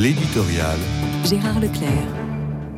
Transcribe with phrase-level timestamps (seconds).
[0.00, 0.78] L'éditorial.
[1.24, 2.06] Gérard Leclerc.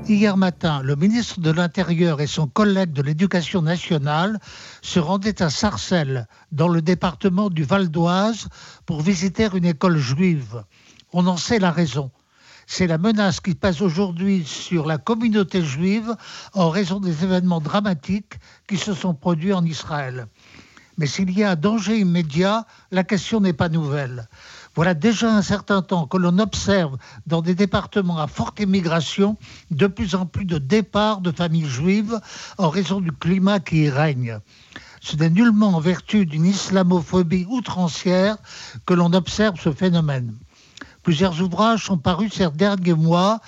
[0.08, 4.39] Hier matin, le ministre de l'Intérieur et son collègue de l'Éducation nationale
[4.81, 8.48] se rendaient à Sarcelles, dans le département du Val d'Oise,
[8.86, 10.64] pour visiter une école juive.
[11.12, 12.11] On en sait la raison.
[12.67, 16.14] C'est la menace qui pèse aujourd'hui sur la communauté juive
[16.55, 20.27] en raison des événements dramatiques qui se sont produits en Israël.
[20.96, 24.29] Mais s'il y a un danger immédiat, la question n'est pas nouvelle.
[24.81, 26.96] Voilà déjà un certain temps que l'on observe
[27.27, 29.37] dans des départements à forte immigration
[29.71, 32.18] de plus en plus de départs de familles juives
[32.56, 34.38] en raison du climat qui y règne.
[35.02, 38.38] Ce n'est nullement en vertu d'une islamophobie outrancière
[38.87, 40.34] que l'on observe ce phénomène.
[41.02, 43.40] Plusieurs ouvrages sont parus ces derniers mois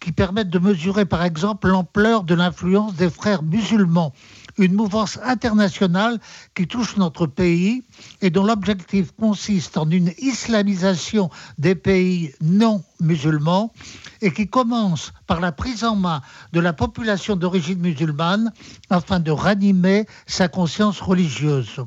[0.00, 4.14] qui permettent de mesurer par exemple l'ampleur de l'influence des frères musulmans,
[4.58, 6.20] une mouvance internationale
[6.54, 7.84] qui touche notre pays
[8.20, 13.72] et dont l'objectif consiste en une islamisation des pays non musulmans
[14.20, 16.22] et qui commence par la prise en main
[16.52, 18.52] de la population d'origine musulmane
[18.90, 21.80] afin de ranimer sa conscience religieuse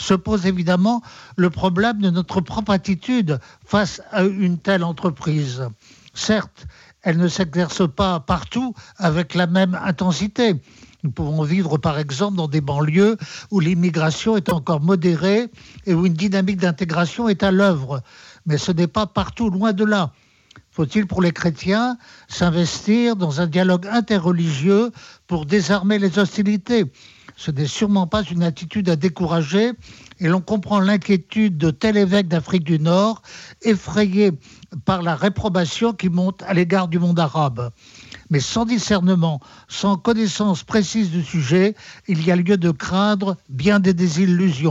[0.00, 1.02] se pose évidemment
[1.36, 5.68] le problème de notre propre attitude face à une telle entreprise.
[6.14, 6.66] Certes,
[7.02, 10.54] elle ne s'exerce pas partout avec la même intensité.
[11.02, 13.16] Nous pouvons vivre par exemple dans des banlieues
[13.50, 15.48] où l'immigration est encore modérée
[15.86, 18.02] et où une dynamique d'intégration est à l'œuvre.
[18.46, 20.12] Mais ce n'est pas partout, loin de là.
[20.72, 21.96] Faut-il pour les chrétiens
[22.28, 24.90] s'investir dans un dialogue interreligieux
[25.26, 26.84] pour désarmer les hostilités?
[27.40, 29.72] Ce n'est sûrement pas une attitude à décourager
[30.18, 33.22] et l'on comprend l'inquiétude de tel évêque d'Afrique du Nord,
[33.62, 34.32] effrayé
[34.84, 37.70] par la réprobation qui monte à l'égard du monde arabe.
[38.28, 41.74] Mais sans discernement, sans connaissance précise du sujet,
[42.08, 44.68] il y a lieu de craindre bien des désillusions.